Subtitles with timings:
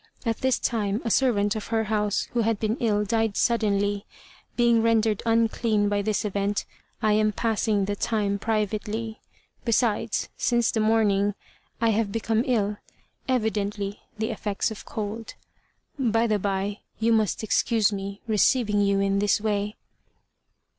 [0.25, 4.07] At this time a servant of her house, who had been ill, died suddenly.
[4.55, 6.65] Being rendered 'unclean' by this event,
[7.03, 9.21] I am passing the time privately.
[9.63, 11.35] Besides, since the morning,
[11.79, 12.77] I have become ill,
[13.27, 15.35] evidently the effects of cold.
[15.99, 19.75] By the bye, you must excuse me receiving you in this way."